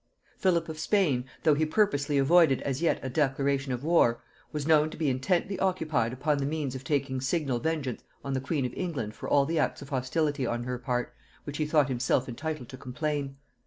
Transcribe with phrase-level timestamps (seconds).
[0.39, 4.19] Philip of Spain, though he purposely avoided as yet a declaration of war,
[4.51, 8.41] was known to be intently occupied upon the means of taking signal vengeance on the
[8.41, 11.09] queen of England for all the acts of hostility on her part
[11.41, 13.35] of which he thought himself entitled to complain.